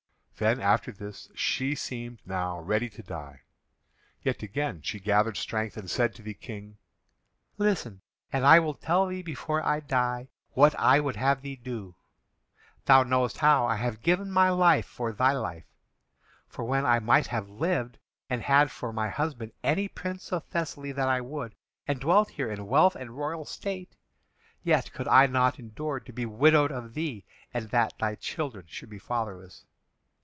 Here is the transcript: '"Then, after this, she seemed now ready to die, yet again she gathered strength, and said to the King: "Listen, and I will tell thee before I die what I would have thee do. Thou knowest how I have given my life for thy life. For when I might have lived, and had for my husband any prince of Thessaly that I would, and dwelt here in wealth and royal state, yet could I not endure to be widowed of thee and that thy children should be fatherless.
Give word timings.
'"Then, 0.41 0.59
after 0.59 0.91
this, 0.91 1.29
she 1.35 1.75
seemed 1.75 2.19
now 2.25 2.59
ready 2.61 2.89
to 2.89 3.03
die, 3.03 3.41
yet 4.23 4.41
again 4.41 4.81
she 4.81 4.99
gathered 4.99 5.37
strength, 5.37 5.77
and 5.77 5.87
said 5.87 6.15
to 6.15 6.23
the 6.23 6.33
King: 6.33 6.79
"Listen, 7.59 8.01
and 8.33 8.43
I 8.43 8.57
will 8.59 8.73
tell 8.73 9.05
thee 9.05 9.21
before 9.21 9.63
I 9.63 9.81
die 9.81 10.29
what 10.53 10.73
I 10.79 10.99
would 10.99 11.15
have 11.15 11.43
thee 11.43 11.57
do. 11.57 11.93
Thou 12.85 13.03
knowest 13.03 13.37
how 13.37 13.67
I 13.67 13.75
have 13.75 14.01
given 14.01 14.31
my 14.31 14.49
life 14.49 14.87
for 14.87 15.11
thy 15.11 15.31
life. 15.33 15.67
For 16.47 16.65
when 16.65 16.87
I 16.87 16.97
might 16.97 17.27
have 17.27 17.47
lived, 17.47 17.99
and 18.27 18.41
had 18.41 18.71
for 18.71 18.91
my 18.91 19.09
husband 19.09 19.51
any 19.61 19.87
prince 19.87 20.33
of 20.33 20.45
Thessaly 20.45 20.91
that 20.93 21.07
I 21.07 21.21
would, 21.21 21.53
and 21.87 21.99
dwelt 21.99 22.31
here 22.31 22.51
in 22.51 22.65
wealth 22.65 22.95
and 22.95 23.15
royal 23.15 23.45
state, 23.45 23.95
yet 24.63 24.91
could 24.91 25.07
I 25.07 25.27
not 25.27 25.59
endure 25.59 25.99
to 25.99 26.11
be 26.11 26.25
widowed 26.25 26.71
of 26.71 26.95
thee 26.95 27.25
and 27.53 27.69
that 27.69 27.99
thy 27.99 28.15
children 28.15 28.65
should 28.67 28.89
be 28.89 28.97
fatherless. 28.97 29.65